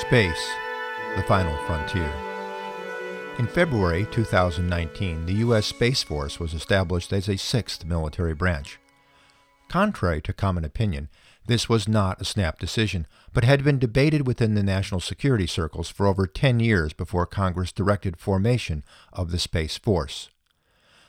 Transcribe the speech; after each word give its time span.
Space, 0.00 0.50
the 1.14 1.22
final 1.24 1.54
frontier. 1.66 2.10
In 3.38 3.46
February 3.46 4.06
2019, 4.10 5.26
the 5.26 5.34
U.S. 5.34 5.66
Space 5.66 6.02
Force 6.02 6.40
was 6.40 6.54
established 6.54 7.12
as 7.12 7.28
a 7.28 7.36
sixth 7.36 7.84
military 7.84 8.34
branch. 8.34 8.80
Contrary 9.68 10.22
to 10.22 10.32
common 10.32 10.64
opinion, 10.64 11.10
this 11.46 11.68
was 11.68 11.86
not 11.86 12.20
a 12.20 12.24
snap 12.24 12.58
decision, 12.58 13.06
but 13.34 13.44
had 13.44 13.62
been 13.62 13.78
debated 13.78 14.26
within 14.26 14.54
the 14.54 14.62
national 14.62 15.00
security 15.00 15.46
circles 15.46 15.90
for 15.90 16.06
over 16.06 16.26
10 16.26 16.60
years 16.60 16.94
before 16.94 17.26
Congress 17.26 17.70
directed 17.70 18.16
formation 18.16 18.82
of 19.12 19.30
the 19.30 19.38
Space 19.38 19.76
Force. 19.76 20.30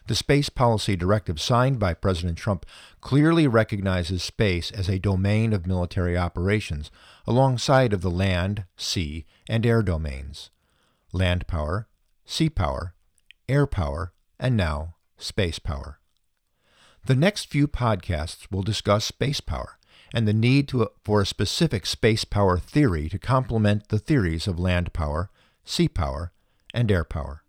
The 0.07 0.15
Space 0.15 0.49
Policy 0.49 0.95
Directive 0.95 1.39
signed 1.39 1.79
by 1.79 1.93
President 1.93 2.37
Trump 2.37 2.65
clearly 3.01 3.47
recognizes 3.47 4.23
space 4.23 4.71
as 4.71 4.89
a 4.89 4.99
domain 4.99 5.53
of 5.53 5.67
military 5.67 6.17
operations 6.17 6.91
alongside 7.25 7.93
of 7.93 8.01
the 8.01 8.11
land, 8.11 8.65
sea, 8.75 9.25
and 9.47 9.65
air 9.65 9.81
domains. 9.81 10.49
Land 11.13 11.47
power, 11.47 11.87
sea 12.25 12.49
power, 12.49 12.93
air 13.47 13.67
power, 13.67 14.11
and 14.39 14.57
now 14.57 14.95
space 15.17 15.59
power. 15.59 15.99
The 17.05 17.15
next 17.15 17.45
few 17.45 17.67
podcasts 17.67 18.47
will 18.51 18.63
discuss 18.63 19.05
space 19.05 19.41
power 19.41 19.77
and 20.13 20.27
the 20.27 20.33
need 20.33 20.67
to, 20.69 20.89
for 21.03 21.21
a 21.21 21.25
specific 21.25 21.85
space 21.85 22.25
power 22.25 22.57
theory 22.57 23.07
to 23.09 23.19
complement 23.19 23.87
the 23.87 23.99
theories 23.99 24.47
of 24.47 24.59
land 24.59 24.93
power, 24.93 25.29
sea 25.63 25.87
power, 25.87 26.31
and 26.73 26.91
air 26.91 27.03
power. 27.03 27.43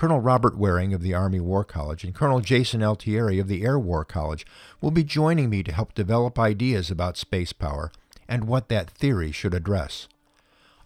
Colonel 0.00 0.20
Robert 0.22 0.56
Waring 0.56 0.94
of 0.94 1.02
the 1.02 1.12
Army 1.12 1.40
War 1.40 1.62
College 1.62 2.04
and 2.04 2.14
Colonel 2.14 2.40
Jason 2.40 2.82
Altieri 2.82 3.38
of 3.38 3.48
the 3.48 3.62
Air 3.62 3.78
War 3.78 4.02
College 4.02 4.46
will 4.80 4.90
be 4.90 5.04
joining 5.04 5.50
me 5.50 5.62
to 5.62 5.74
help 5.74 5.92
develop 5.92 6.38
ideas 6.38 6.90
about 6.90 7.18
space 7.18 7.52
power 7.52 7.92
and 8.26 8.46
what 8.46 8.70
that 8.70 8.88
theory 8.88 9.30
should 9.30 9.52
address. 9.52 10.08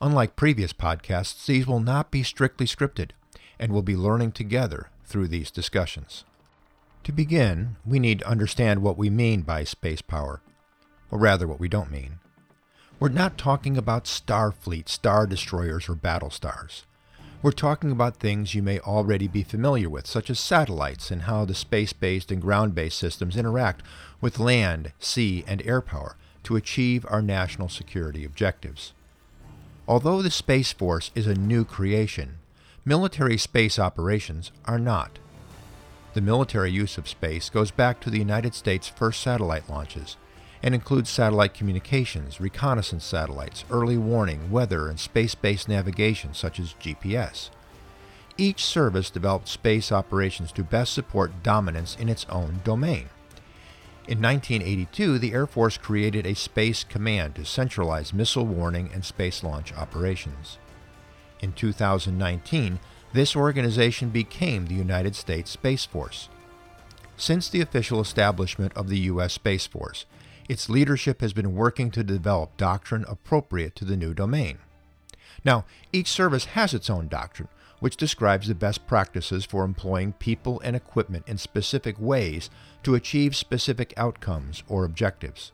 Unlike 0.00 0.34
previous 0.34 0.72
podcasts, 0.72 1.46
these 1.46 1.64
will 1.64 1.78
not 1.78 2.10
be 2.10 2.24
strictly 2.24 2.66
scripted, 2.66 3.10
and 3.56 3.70
we'll 3.70 3.82
be 3.82 3.94
learning 3.94 4.32
together 4.32 4.90
through 5.04 5.28
these 5.28 5.52
discussions. 5.52 6.24
To 7.04 7.12
begin, 7.12 7.76
we 7.86 8.00
need 8.00 8.18
to 8.18 8.28
understand 8.28 8.82
what 8.82 8.98
we 8.98 9.10
mean 9.10 9.42
by 9.42 9.62
space 9.62 10.02
power, 10.02 10.40
or 11.12 11.20
rather, 11.20 11.46
what 11.46 11.60
we 11.60 11.68
don't 11.68 11.92
mean. 11.92 12.18
We're 12.98 13.10
not 13.10 13.38
talking 13.38 13.76
about 13.76 14.06
Starfleet, 14.06 14.88
star 14.88 15.28
destroyers, 15.28 15.88
or 15.88 15.94
battle 15.94 16.30
stars. 16.30 16.84
We're 17.44 17.52
talking 17.52 17.90
about 17.90 18.16
things 18.16 18.54
you 18.54 18.62
may 18.62 18.78
already 18.78 19.28
be 19.28 19.42
familiar 19.42 19.90
with, 19.90 20.06
such 20.06 20.30
as 20.30 20.40
satellites 20.40 21.10
and 21.10 21.24
how 21.24 21.44
the 21.44 21.52
space 21.54 21.92
based 21.92 22.32
and 22.32 22.40
ground 22.40 22.74
based 22.74 22.96
systems 22.96 23.36
interact 23.36 23.82
with 24.18 24.38
land, 24.38 24.92
sea, 24.98 25.44
and 25.46 25.60
air 25.66 25.82
power 25.82 26.16
to 26.44 26.56
achieve 26.56 27.04
our 27.06 27.20
national 27.20 27.68
security 27.68 28.24
objectives. 28.24 28.94
Although 29.86 30.22
the 30.22 30.30
Space 30.30 30.72
Force 30.72 31.10
is 31.14 31.26
a 31.26 31.34
new 31.34 31.66
creation, 31.66 32.38
military 32.82 33.36
space 33.36 33.78
operations 33.78 34.50
are 34.64 34.78
not. 34.78 35.18
The 36.14 36.22
military 36.22 36.70
use 36.70 36.96
of 36.96 37.06
space 37.06 37.50
goes 37.50 37.70
back 37.70 38.00
to 38.00 38.08
the 38.08 38.16
United 38.16 38.54
States' 38.54 38.88
first 38.88 39.20
satellite 39.20 39.68
launches 39.68 40.16
and 40.64 40.74
includes 40.74 41.10
satellite 41.10 41.52
communications, 41.52 42.40
reconnaissance 42.40 43.04
satellites, 43.04 43.66
early 43.70 43.98
warning, 43.98 44.50
weather, 44.50 44.88
and 44.88 44.98
space 44.98 45.34
based 45.34 45.68
navigation 45.68 46.32
such 46.32 46.58
as 46.58 46.72
GPS. 46.80 47.50
Each 48.38 48.64
service 48.64 49.10
developed 49.10 49.46
space 49.46 49.92
operations 49.92 50.50
to 50.52 50.64
best 50.64 50.94
support 50.94 51.42
dominance 51.42 51.94
in 52.00 52.08
its 52.08 52.24
own 52.30 52.62
domain. 52.64 53.10
In 54.08 54.22
1982, 54.22 55.18
the 55.18 55.34
Air 55.34 55.46
Force 55.46 55.76
created 55.76 56.26
a 56.26 56.34
Space 56.34 56.82
Command 56.82 57.34
to 57.34 57.44
centralize 57.44 58.14
missile 58.14 58.46
warning 58.46 58.88
and 58.94 59.04
space 59.04 59.44
launch 59.44 59.70
operations. 59.74 60.56
In 61.40 61.52
2019, 61.52 62.80
this 63.12 63.36
organization 63.36 64.08
became 64.08 64.66
the 64.66 64.74
United 64.74 65.14
States 65.14 65.50
Space 65.50 65.84
Force. 65.84 66.30
Since 67.18 67.50
the 67.50 67.60
official 67.60 68.00
establishment 68.00 68.72
of 68.74 68.88
the 68.88 68.98
U.S. 69.00 69.34
Space 69.34 69.66
Force, 69.66 70.06
its 70.48 70.68
leadership 70.68 71.20
has 71.20 71.32
been 71.32 71.54
working 71.54 71.90
to 71.90 72.04
develop 72.04 72.56
doctrine 72.56 73.04
appropriate 73.08 73.74
to 73.76 73.84
the 73.84 73.96
new 73.96 74.14
domain. 74.14 74.58
Now, 75.44 75.64
each 75.92 76.08
service 76.08 76.46
has 76.46 76.74
its 76.74 76.88
own 76.88 77.08
doctrine, 77.08 77.48
which 77.80 77.96
describes 77.96 78.48
the 78.48 78.54
best 78.54 78.86
practices 78.86 79.44
for 79.44 79.64
employing 79.64 80.12
people 80.14 80.60
and 80.60 80.74
equipment 80.74 81.24
in 81.26 81.38
specific 81.38 81.96
ways 81.98 82.48
to 82.82 82.94
achieve 82.94 83.36
specific 83.36 83.92
outcomes 83.96 84.62
or 84.68 84.84
objectives. 84.84 85.52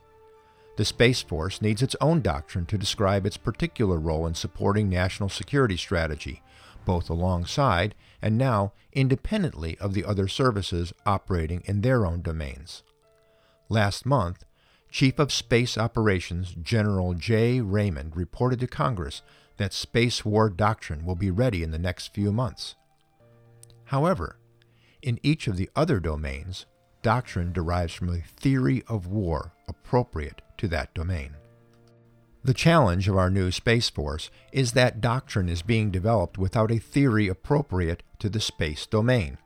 The 0.77 0.85
Space 0.85 1.21
Force 1.21 1.61
needs 1.61 1.81
its 1.81 1.95
own 1.99 2.21
doctrine 2.21 2.65
to 2.67 2.77
describe 2.77 3.25
its 3.25 3.37
particular 3.37 3.99
role 3.99 4.25
in 4.25 4.35
supporting 4.35 4.89
national 4.89 5.29
security 5.29 5.77
strategy, 5.77 6.41
both 6.85 7.09
alongside 7.09 7.95
and 8.21 8.37
now 8.37 8.71
independently 8.93 9.77
of 9.79 9.93
the 9.93 10.05
other 10.05 10.27
services 10.27 10.93
operating 11.05 11.61
in 11.65 11.81
their 11.81 12.05
own 12.05 12.21
domains. 12.21 12.83
Last 13.67 14.05
month, 14.05 14.45
Chief 14.91 15.19
of 15.19 15.31
Space 15.31 15.77
Operations 15.77 16.53
General 16.61 17.13
J. 17.13 17.61
Raymond 17.61 18.17
reported 18.17 18.59
to 18.59 18.67
Congress 18.67 19.21
that 19.55 19.71
space 19.71 20.25
war 20.25 20.49
doctrine 20.49 21.05
will 21.05 21.15
be 21.15 21.31
ready 21.31 21.63
in 21.63 21.71
the 21.71 21.79
next 21.79 22.13
few 22.13 22.33
months. 22.33 22.75
However, 23.85 24.37
in 25.01 25.17
each 25.23 25.47
of 25.47 25.55
the 25.55 25.69
other 25.77 26.01
domains, 26.01 26.65
doctrine 27.01 27.53
derives 27.53 27.93
from 27.93 28.09
a 28.09 28.19
theory 28.19 28.83
of 28.89 29.07
war 29.07 29.53
appropriate 29.69 30.41
to 30.57 30.67
that 30.67 30.93
domain. 30.93 31.35
The 32.43 32.53
challenge 32.53 33.07
of 33.07 33.15
our 33.15 33.29
new 33.29 33.49
Space 33.49 33.89
Force 33.89 34.29
is 34.51 34.73
that 34.73 34.99
doctrine 34.99 35.47
is 35.47 35.61
being 35.61 35.89
developed 35.89 36.37
without 36.37 36.69
a 36.69 36.79
theory 36.79 37.29
appropriate 37.29 38.03
to 38.19 38.29
the 38.29 38.41
space 38.41 38.85
domain. 38.85 39.37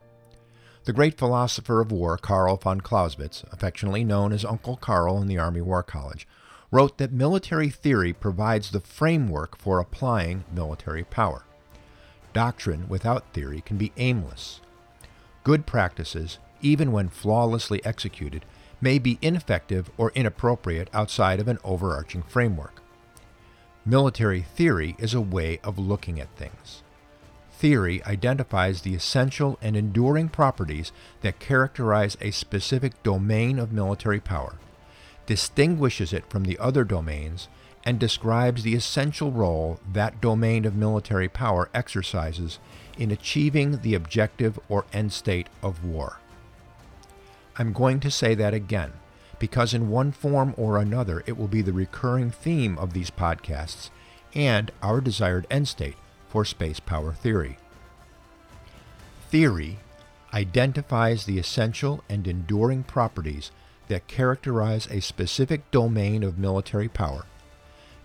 The 0.85 0.93
great 0.93 1.17
philosopher 1.17 1.81
of 1.81 1.91
war, 1.91 2.15
Karl 2.15 2.57
von 2.57 2.79
Clausewitz, 2.79 3.43
affectionately 3.51 4.03
known 4.03 4.31
as 4.31 4.45
Uncle 4.45 4.77
Karl 4.77 5.19
in 5.19 5.27
the 5.27 5.39
Army 5.39 5.61
War 5.61 5.81
College, 5.81 6.27
wrote 6.69 6.99
that 6.99 7.11
military 7.11 7.69
theory 7.69 8.13
provides 8.13 8.69
the 8.69 8.79
framework 8.79 9.57
for 9.57 9.79
applying 9.79 10.43
military 10.53 11.03
power. 11.03 11.43
Doctrine 12.33 12.87
without 12.87 13.33
theory 13.33 13.61
can 13.61 13.77
be 13.77 13.93
aimless. 13.97 14.61
Good 15.43 15.65
practices, 15.65 16.37
even 16.61 16.91
when 16.91 17.09
flawlessly 17.09 17.83
executed, 17.83 18.45
may 18.79 18.99
be 18.99 19.17
ineffective 19.23 19.89
or 19.97 20.11
inappropriate 20.13 20.89
outside 20.93 21.39
of 21.39 21.47
an 21.47 21.57
overarching 21.63 22.21
framework. 22.21 22.83
Military 23.87 24.43
theory 24.43 24.95
is 24.99 25.15
a 25.15 25.21
way 25.21 25.59
of 25.63 25.79
looking 25.79 26.19
at 26.19 26.35
things 26.35 26.83
theory 27.57 28.03
identifies 28.05 28.81
the 28.81 28.95
essential 28.95 29.57
and 29.61 29.75
enduring 29.75 30.29
properties 30.29 30.91
that 31.21 31.39
characterize 31.39 32.17
a 32.21 32.31
specific 32.31 33.01
domain 33.03 33.59
of 33.59 33.71
military 33.71 34.19
power, 34.19 34.55
distinguishes 35.25 36.13
it 36.13 36.29
from 36.29 36.43
the 36.43 36.57
other 36.59 36.83
domains, 36.83 37.47
and 37.85 37.99
describes 37.99 38.63
the 38.63 38.75
essential 38.75 39.31
role 39.31 39.79
that 39.93 40.19
domain 40.19 40.65
of 40.65 40.75
military 40.75 41.29
power 41.29 41.69
exercises 41.73 42.59
in 42.97 43.11
achieving 43.11 43.81
the 43.81 43.93
objective 43.93 44.59
or 44.67 44.85
end 44.91 45.13
state 45.13 45.47
of 45.61 45.85
war. 45.85 46.19
I'm 47.57 47.71
going 47.73 47.99
to 48.01 48.11
say 48.11 48.35
that 48.35 48.53
again 48.53 48.93
because 49.37 49.73
in 49.73 49.89
one 49.89 50.11
form 50.11 50.53
or 50.57 50.77
another 50.77 51.23
it 51.25 51.37
will 51.37 51.47
be 51.47 51.61
the 51.61 51.73
recurring 51.73 52.31
theme 52.31 52.77
of 52.77 52.93
these 52.93 53.11
podcasts 53.11 53.89
and 54.33 54.71
our 54.81 54.99
desired 54.99 55.45
end 55.49 55.67
state 55.67 55.95
for 56.27 56.45
space 56.45 56.79
power 56.79 57.13
theory. 57.13 57.57
Theory 59.29 59.79
identifies 60.33 61.25
the 61.25 61.39
essential 61.39 62.03
and 62.09 62.27
enduring 62.27 62.83
properties 62.83 63.51
that 63.87 64.07
characterize 64.07 64.87
a 64.87 64.99
specific 64.99 65.69
domain 65.71 66.23
of 66.23 66.37
military 66.37 66.89
power, 66.89 67.25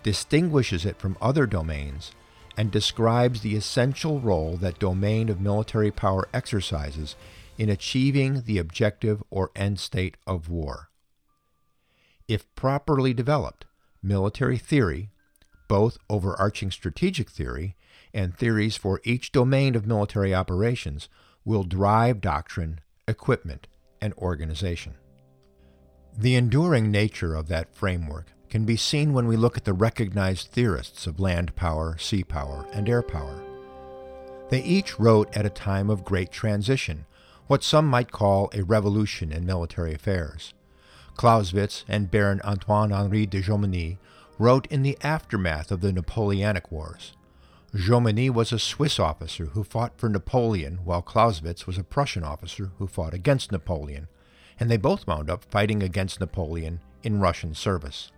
distinguishes 0.02 0.84
it 0.84 0.98
from 0.98 1.16
other 1.20 1.46
domains, 1.46 2.12
and 2.56 2.70
describes 2.70 3.40
the 3.40 3.56
essential 3.56 4.20
role 4.20 4.56
that 4.56 4.78
domain 4.78 5.28
of 5.28 5.40
military 5.40 5.90
power 5.90 6.28
exercises 6.32 7.16
in 7.56 7.68
achieving 7.68 8.42
the 8.42 8.58
objective 8.58 9.22
or 9.30 9.50
end 9.56 9.80
state 9.80 10.16
of 10.26 10.48
war. 10.48 10.90
If 12.28 12.52
properly 12.54 13.12
developed, 13.12 13.64
military 14.02 14.58
theory, 14.58 15.10
both 15.68 15.98
overarching 16.08 16.70
strategic 16.70 17.30
theory 17.30 17.76
and 18.12 18.36
theories 18.36 18.76
for 18.76 19.00
each 19.04 19.32
domain 19.32 19.74
of 19.74 19.86
military 19.86 20.34
operations 20.34 21.08
will 21.44 21.64
drive 21.64 22.20
doctrine, 22.20 22.80
equipment, 23.08 23.66
and 24.00 24.12
organization. 24.14 24.94
The 26.16 26.34
enduring 26.34 26.90
nature 26.90 27.34
of 27.34 27.48
that 27.48 27.74
framework 27.74 28.26
can 28.48 28.64
be 28.64 28.76
seen 28.76 29.12
when 29.12 29.26
we 29.26 29.36
look 29.36 29.56
at 29.56 29.64
the 29.64 29.72
recognized 29.72 30.48
theorists 30.48 31.06
of 31.06 31.20
land 31.20 31.54
power, 31.54 31.96
sea 31.98 32.24
power, 32.24 32.66
and 32.72 32.88
air 32.88 33.02
power. 33.02 33.42
They 34.48 34.62
each 34.62 34.98
wrote 34.98 35.34
at 35.36 35.46
a 35.46 35.50
time 35.50 35.88
of 35.88 36.04
great 36.04 36.32
transition, 36.32 37.06
what 37.46 37.62
some 37.62 37.86
might 37.86 38.10
call 38.10 38.50
a 38.52 38.62
revolution 38.62 39.32
in 39.32 39.46
military 39.46 39.94
affairs. 39.94 40.52
Clausewitz 41.16 41.84
and 41.86 42.10
Baron 42.10 42.40
Antoine 42.42 42.92
Henri 42.92 43.26
de 43.26 43.42
Jomini 43.42 43.98
wrote 44.38 44.66
in 44.66 44.82
the 44.82 44.98
aftermath 45.02 45.70
of 45.70 45.80
the 45.80 45.92
Napoleonic 45.92 46.72
Wars. 46.72 47.12
Jomini 47.74 48.28
was 48.30 48.52
a 48.52 48.58
Swiss 48.58 48.98
officer 48.98 49.46
who 49.46 49.62
fought 49.62 49.96
for 49.96 50.08
Napoleon, 50.08 50.80
while 50.84 51.02
Clausewitz 51.02 51.68
was 51.68 51.78
a 51.78 51.84
Prussian 51.84 52.24
officer 52.24 52.72
who 52.78 52.88
fought 52.88 53.14
against 53.14 53.52
Napoleon, 53.52 54.08
and 54.58 54.68
they 54.68 54.76
both 54.76 55.06
wound 55.06 55.30
up 55.30 55.44
fighting 55.44 55.80
against 55.80 56.18
Napoleon 56.18 56.80
in 57.04 57.20
Russian 57.20 57.54
service. 57.54 58.10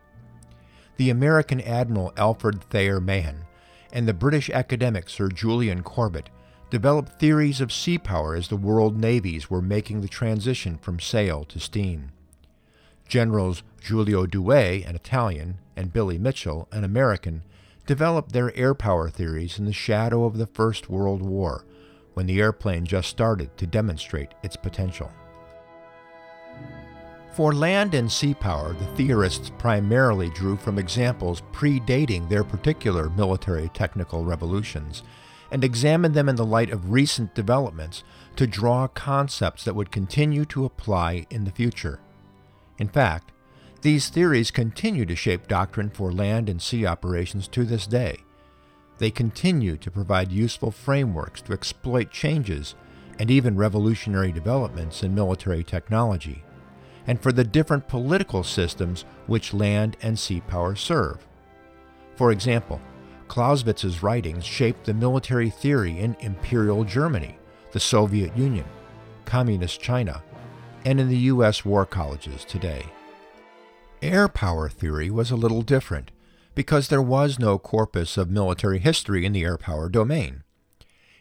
The 0.96 1.10
American 1.10 1.60
Admiral 1.60 2.14
Alfred 2.16 2.62
Thayer 2.70 2.98
Mahan 2.98 3.44
and 3.92 4.08
the 4.08 4.14
British 4.14 4.48
academic 4.48 5.10
Sir 5.10 5.28
Julian 5.28 5.82
Corbett 5.82 6.30
developed 6.70 7.20
theories 7.20 7.60
of 7.60 7.70
sea 7.70 7.98
power 7.98 8.34
as 8.34 8.48
the 8.48 8.56
world 8.56 8.98
navies 8.98 9.50
were 9.50 9.60
making 9.60 10.00
the 10.00 10.08
transition 10.08 10.78
from 10.78 10.98
sail 10.98 11.44
to 11.44 11.60
steam. 11.60 12.10
Generals 13.06 13.62
Giulio 13.82 14.24
Douhet, 14.24 14.86
an 14.86 14.96
Italian, 14.96 15.58
and 15.76 15.92
Billy 15.92 16.16
Mitchell, 16.16 16.68
an 16.72 16.84
American, 16.84 17.42
developed 17.86 18.32
their 18.32 18.54
air 18.56 18.74
power 18.74 19.08
theories 19.08 19.58
in 19.58 19.64
the 19.64 19.72
shadow 19.72 20.24
of 20.24 20.38
the 20.38 20.46
First 20.46 20.88
World 20.88 21.22
War, 21.22 21.64
when 22.14 22.26
the 22.26 22.40
airplane 22.40 22.84
just 22.84 23.08
started 23.08 23.56
to 23.56 23.66
demonstrate 23.66 24.34
its 24.42 24.56
potential. 24.56 25.10
For 27.32 27.54
land 27.54 27.94
and 27.94 28.12
sea 28.12 28.34
power, 28.34 28.74
the 28.74 28.84
theorists 28.94 29.50
primarily 29.56 30.28
drew 30.30 30.56
from 30.56 30.78
examples 30.78 31.42
predating 31.52 32.28
their 32.28 32.44
particular 32.44 33.08
military 33.08 33.70
technical 33.70 34.22
revolutions 34.22 35.02
and 35.50 35.64
examined 35.64 36.14
them 36.14 36.28
in 36.28 36.36
the 36.36 36.44
light 36.44 36.70
of 36.70 36.92
recent 36.92 37.34
developments 37.34 38.04
to 38.36 38.46
draw 38.46 38.86
concepts 38.86 39.64
that 39.64 39.74
would 39.74 39.90
continue 39.90 40.44
to 40.46 40.66
apply 40.66 41.26
in 41.30 41.44
the 41.44 41.50
future. 41.50 42.00
In 42.78 42.88
fact, 42.88 43.32
these 43.82 44.08
theories 44.08 44.52
continue 44.52 45.04
to 45.04 45.16
shape 45.16 45.48
doctrine 45.48 45.90
for 45.90 46.12
land 46.12 46.48
and 46.48 46.62
sea 46.62 46.86
operations 46.86 47.48
to 47.48 47.64
this 47.64 47.86
day. 47.86 48.18
They 48.98 49.10
continue 49.10 49.76
to 49.78 49.90
provide 49.90 50.30
useful 50.30 50.70
frameworks 50.70 51.42
to 51.42 51.52
exploit 51.52 52.12
changes 52.12 52.76
and 53.18 53.28
even 53.28 53.56
revolutionary 53.56 54.30
developments 54.30 55.02
in 55.02 55.14
military 55.14 55.64
technology 55.64 56.44
and 57.08 57.20
for 57.20 57.32
the 57.32 57.42
different 57.42 57.88
political 57.88 58.44
systems 58.44 59.04
which 59.26 59.52
land 59.52 59.96
and 60.00 60.16
sea 60.16 60.40
power 60.40 60.76
serve. 60.76 61.26
For 62.14 62.30
example, 62.30 62.80
Clausewitz's 63.26 64.02
writings 64.02 64.44
shaped 64.44 64.84
the 64.84 64.94
military 64.94 65.50
theory 65.50 65.98
in 65.98 66.16
Imperial 66.20 66.84
Germany, 66.84 67.36
the 67.72 67.80
Soviet 67.80 68.36
Union, 68.36 68.66
Communist 69.24 69.80
China, 69.80 70.22
and 70.84 71.00
in 71.00 71.08
the 71.08 71.16
U.S. 71.16 71.64
war 71.64 71.84
colleges 71.84 72.44
today. 72.44 72.84
Air 74.02 74.26
power 74.26 74.68
theory 74.68 75.10
was 75.10 75.30
a 75.30 75.36
little 75.36 75.62
different 75.62 76.10
because 76.56 76.88
there 76.88 77.00
was 77.00 77.38
no 77.38 77.56
corpus 77.56 78.16
of 78.16 78.28
military 78.28 78.80
history 78.80 79.24
in 79.24 79.32
the 79.32 79.44
air 79.44 79.56
power 79.56 79.88
domain. 79.88 80.42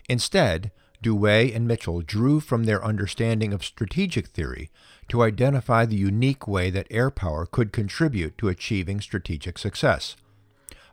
Instead, 0.09 0.71
Douhet 0.99 1.53
and 1.53 1.67
Mitchell 1.67 2.01
drew 2.01 2.39
from 2.39 2.63
their 2.63 2.83
understanding 2.83 3.53
of 3.53 3.63
strategic 3.63 4.27
theory 4.27 4.71
to 5.09 5.21
identify 5.21 5.85
the 5.85 5.95
unique 5.95 6.47
way 6.47 6.71
that 6.71 6.87
air 6.89 7.11
power 7.11 7.45
could 7.45 7.71
contribute 7.71 8.35
to 8.39 8.49
achieving 8.49 8.99
strategic 8.99 9.59
success, 9.59 10.15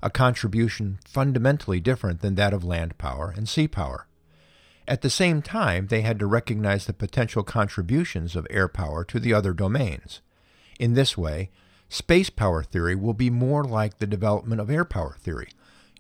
a 0.03 0.11
contribution 0.11 0.99
fundamentally 1.07 1.81
different 1.81 2.21
than 2.21 2.35
that 2.35 2.53
of 2.53 2.65
land 2.65 2.99
power 2.99 3.33
and 3.35 3.49
sea 3.49 3.67
power. 3.67 4.07
At 4.87 5.01
the 5.01 5.11
same 5.11 5.41
time, 5.41 5.87
they 5.87 6.03
had 6.03 6.19
to 6.19 6.27
recognize 6.27 6.85
the 6.85 6.93
potential 6.93 7.43
contributions 7.43 8.37
of 8.37 8.47
air 8.51 8.69
power 8.69 9.05
to 9.05 9.19
the 9.19 9.33
other 9.33 9.55
domains. 9.55 10.21
In 10.79 10.93
this 10.93 11.17
way, 11.17 11.51
space 11.89 12.31
power 12.31 12.63
theory 12.63 12.95
will 12.95 13.15
be 13.15 13.31
more 13.31 13.65
like 13.65 13.99
the 13.99 14.07
development 14.07 14.61
of 14.61 14.71
air 14.71 14.85
power 14.85 15.17
theory, 15.21 15.49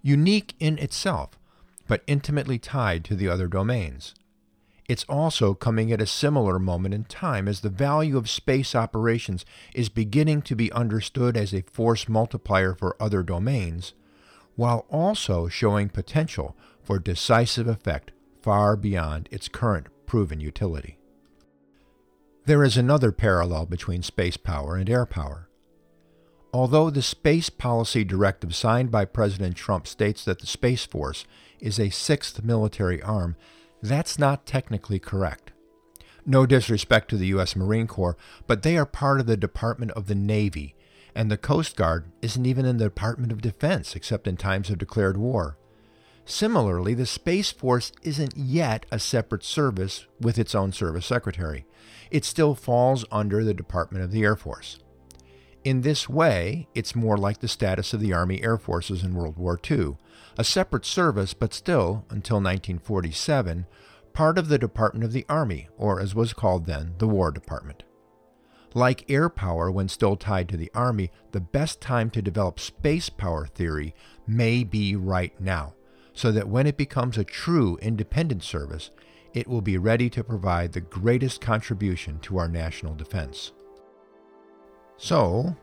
unique 0.03 0.55
in 0.59 0.79
itself, 0.79 1.39
but 1.87 2.03
intimately 2.07 2.59
tied 2.59 3.05
to 3.05 3.17
the 3.17 3.29
other 3.29 3.49
domains. 3.49 4.15
It's 4.89 5.05
also 5.05 5.53
coming 5.53 5.93
at 5.93 6.01
a 6.01 6.07
similar 6.07 6.59
moment 6.59 6.95
in 6.95 7.05
time 7.05 7.47
as 7.47 7.61
the 7.61 7.69
value 7.69 8.17
of 8.17 8.31
space 8.31 8.75
operations 8.75 9.45
is 9.75 9.91
beginning 9.91 10.43
to 10.43 10.57
be 10.57 10.73
understood 10.73 11.37
as 11.37 11.53
a 11.53 11.63
force 11.63 12.09
multiplier 12.09 12.75
for 12.75 12.97
other 12.99 13.23
domains, 13.23 13.93
while 14.57 14.87
also 14.91 15.47
showing 15.47 15.91
potential 15.91 16.57
for 16.83 16.99
decisive 16.99 17.69
effect 17.69 18.13
far 18.41 18.77
beyond 18.77 19.29
its 19.31 19.47
current 19.47 19.89
proven 20.07 20.41
utility. 20.41 20.99
There 22.47 22.65
is 22.65 22.79
another 22.79 23.13
parallel 23.13 23.67
between 23.67 24.03
space 24.03 24.39
power 24.39 24.77
and 24.77 24.89
air 24.89 25.05
power. 25.05 25.48
Although 26.53 26.89
the 26.91 27.03
Space 27.03 27.51
Policy 27.51 28.05
Directive 28.05 28.55
signed 28.55 28.91
by 28.91 29.05
President 29.05 29.55
Trump 29.55 29.87
states 29.87 30.25
that 30.25 30.39
the 30.39 30.47
Space 30.47 30.87
Force 30.87 31.27
is 31.61 31.79
a 31.79 31.91
sixth 31.91 32.43
military 32.43 33.03
arm, 33.03 33.37
that's 33.83 34.19
not 34.19 34.47
technically 34.47 34.99
correct. 34.99 35.53
No 36.25 36.47
disrespect 36.47 37.11
to 37.11 37.17
the 37.17 37.27
U.S. 37.29 37.55
Marine 37.55 37.87
Corps, 37.87 38.17
but 38.47 38.63
they 38.63 38.79
are 38.79 38.87
part 38.87 39.21
of 39.21 39.27
the 39.27 39.37
Department 39.37 39.93
of 39.93 40.07
the 40.07 40.15
Navy, 40.15 40.75
and 41.15 41.31
the 41.31 41.37
Coast 41.37 41.77
Guard 41.77 42.11
isn't 42.23 42.47
even 42.47 42.65
in 42.65 42.79
the 42.79 42.85
Department 42.85 43.31
of 43.31 43.43
Defense 43.43 43.95
except 43.95 44.27
in 44.27 44.37
times 44.37 44.71
of 44.71 44.79
declared 44.79 45.19
war. 45.19 45.59
Similarly, 46.25 46.95
the 46.95 47.07
Space 47.07 47.51
Force 47.51 47.93
isn't 48.03 48.37
yet 48.37 48.87
a 48.91 48.99
separate 48.99 49.45
service 49.45 50.07
with 50.21 50.39
its 50.39 50.55
own 50.55 50.73
service 50.73 51.07
secretary. 51.07 51.67
It 52.11 52.25
still 52.25 52.55
falls 52.55 53.05
under 53.11 53.45
the 53.45 53.55
Department 53.55 54.05
of 54.05 54.13
the 54.13 54.23
Air 54.23 54.37
Force. 54.37 54.79
In 55.65 55.81
this 55.81 56.09
way, 56.09 56.69
it's 56.75 56.95
more 56.95 57.19
like 57.19 57.41
the 57.41 57.49
status 57.49 57.93
of 57.93 58.01
the 58.01 58.13
Army 58.13 58.43
Air 58.43 58.59
Forces 58.59 59.03
in 59.03 59.15
World 59.15 59.37
War 59.37 59.59
II, 59.69 59.97
a 60.39 60.45
separate 60.45 60.85
service 60.85 61.35
but 61.35 61.53
still, 61.53 62.07
until 62.11 62.37
1947, 62.37 63.67
part 64.13 64.39
of 64.39 64.49
the 64.49 64.59
Department 64.59 65.05
of 65.05 65.13
the 65.13 65.27
Army, 65.29 65.69
or 65.77 66.01
as 66.01 66.15
was 66.15 66.33
called 66.33 66.67
then, 66.67 66.95
the 66.99 67.09
War 67.09 67.33
Department. 67.33 67.83
Like 68.73 69.11
air 69.11 69.29
power 69.29 69.71
when 69.71 69.89
still 69.89 70.17
tied 70.17 70.49
to 70.51 70.57
the 70.57 70.71
Army, 70.75 71.11
the 71.33 71.41
best 71.41 71.81
time 71.81 72.11
to 72.11 72.23
develop 72.23 72.61
space 72.61 73.09
power 73.09 73.47
theory 73.47 73.95
may 74.27 74.63
be 74.63 74.95
right 74.95 75.39
now, 75.41 75.75
so 76.13 76.31
that 76.31 76.49
when 76.49 76.67
it 76.67 76.77
becomes 76.77 77.19
a 77.19 77.25
true 77.25 77.79
independent 77.83 78.45
service, 78.45 78.91
it 79.35 79.49
will 79.49 79.63
be 79.63 79.77
ready 79.77 80.09
to 80.11 80.23
provide 80.23 80.73
the 80.73 80.81
greatest 80.81 81.41
contribution 81.41 82.21
to 82.21 82.39
our 82.39 82.49
national 82.49 82.95
defense. 82.95 83.53
So, 84.99 85.57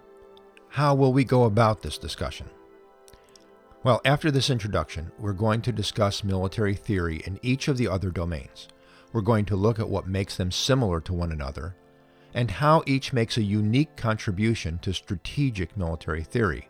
how 0.69 0.95
will 0.95 1.11
we 1.11 1.25
go 1.25 1.43
about 1.43 1.81
this 1.81 1.97
discussion? 1.97 2.49
Well, 3.83 3.99
after 4.05 4.31
this 4.31 4.49
introduction, 4.49 5.11
we're 5.19 5.33
going 5.33 5.61
to 5.63 5.73
discuss 5.73 6.23
military 6.23 6.73
theory 6.73 7.21
in 7.25 7.37
each 7.41 7.67
of 7.67 7.77
the 7.77 7.89
other 7.89 8.11
domains. 8.11 8.69
We're 9.11 9.21
going 9.21 9.45
to 9.45 9.57
look 9.57 9.77
at 9.77 9.89
what 9.89 10.07
makes 10.07 10.37
them 10.37 10.51
similar 10.51 11.01
to 11.01 11.13
one 11.13 11.33
another 11.33 11.75
and 12.33 12.49
how 12.49 12.81
each 12.85 13.13
makes 13.13 13.37
a 13.37 13.43
unique 13.43 13.95
contribution 13.97 14.79
to 14.79 14.93
strategic 14.93 15.75
military 15.75 16.23
theory. 16.23 16.69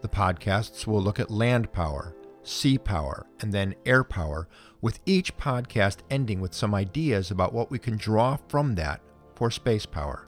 The 0.00 0.08
podcasts 0.08 0.86
will 0.86 1.02
look 1.02 1.20
at 1.20 1.30
land 1.30 1.72
power, 1.72 2.14
sea 2.42 2.78
power, 2.78 3.26
and 3.40 3.52
then 3.52 3.74
air 3.84 4.02
power, 4.02 4.48
with 4.80 5.00
each 5.04 5.36
podcast 5.36 5.98
ending 6.10 6.40
with 6.40 6.54
some 6.54 6.74
ideas 6.74 7.30
about 7.30 7.52
what 7.52 7.70
we 7.70 7.78
can 7.78 7.96
draw 7.96 8.38
from 8.48 8.74
that 8.76 9.00
for 9.34 9.50
space 9.50 9.86
power. 9.86 10.26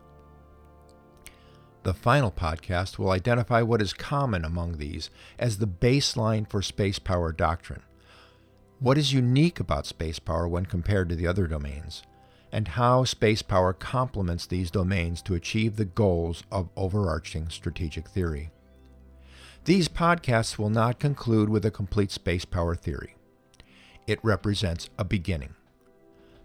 The 1.89 1.95
final 1.95 2.31
podcast 2.31 2.99
will 2.99 3.13
identify 3.13 3.63
what 3.63 3.81
is 3.81 3.95
common 3.95 4.45
among 4.45 4.77
these 4.77 5.09
as 5.39 5.57
the 5.57 5.67
baseline 5.67 6.47
for 6.47 6.61
space 6.61 6.99
power 6.99 7.33
doctrine. 7.33 7.81
What 8.79 8.99
is 8.99 9.15
unique 9.15 9.59
about 9.59 9.87
space 9.87 10.19
power 10.19 10.47
when 10.47 10.67
compared 10.67 11.09
to 11.09 11.17
the 11.17 11.27
other 11.27 11.47
domains, 11.47 12.03
and 12.53 12.69
how 12.69 13.05
space 13.05 13.41
power 13.41 13.73
complements 13.73 14.45
these 14.45 14.71
domains 14.71 15.23
to 15.23 15.35
achieve 15.35 15.77
the 15.77 15.87
goals 15.87 16.43
of 16.53 16.69
overarching 16.77 17.49
strategic 17.49 18.07
theory. 18.07 18.51
These 19.65 19.89
podcasts 19.89 20.59
will 20.59 20.69
not 20.69 21.01
conclude 21.01 21.49
with 21.49 21.65
a 21.65 21.71
complete 21.71 22.11
space 22.11 22.45
power 22.45 22.75
theory. 22.75 23.17
It 24.07 24.23
represents 24.23 24.91
a 24.99 25.05
beginning. 25.05 25.55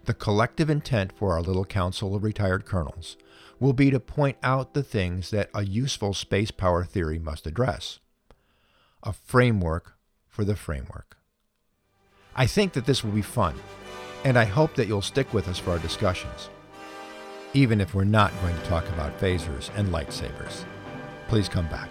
The 0.04 0.14
collective 0.14 0.68
intent 0.68 1.12
for 1.16 1.32
our 1.32 1.40
little 1.40 1.64
council 1.64 2.14
of 2.14 2.24
retired 2.24 2.66
colonels 2.66 3.16
will 3.58 3.72
be 3.72 3.90
to 3.90 3.98
point 3.98 4.36
out 4.42 4.74
the 4.74 4.82
things 4.82 5.30
that 5.30 5.48
a 5.54 5.64
useful 5.64 6.12
space 6.12 6.50
power 6.50 6.84
theory 6.84 7.18
must 7.18 7.46
address. 7.46 8.00
A 9.02 9.14
framework 9.14 9.96
for 10.28 10.44
the 10.44 10.56
framework. 10.56 11.16
I 12.36 12.46
think 12.46 12.74
that 12.74 12.84
this 12.84 13.02
will 13.02 13.12
be 13.12 13.22
fun, 13.22 13.54
and 14.24 14.38
I 14.38 14.44
hope 14.44 14.74
that 14.74 14.88
you'll 14.88 15.00
stick 15.00 15.32
with 15.32 15.48
us 15.48 15.58
for 15.58 15.70
our 15.70 15.78
discussions, 15.78 16.50
even 17.54 17.80
if 17.80 17.94
we're 17.94 18.04
not 18.04 18.32
going 18.42 18.56
to 18.56 18.64
talk 18.64 18.86
about 18.90 19.18
phasers 19.18 19.70
and 19.74 19.88
lightsabers. 19.88 20.64
Please 21.28 21.48
come 21.48 21.68
back. 21.68 21.88